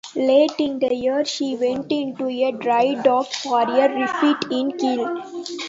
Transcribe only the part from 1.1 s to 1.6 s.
she